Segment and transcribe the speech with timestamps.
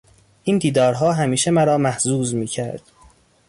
[0.43, 2.81] این دیدارها همیشه مرا محظوظ میکرد.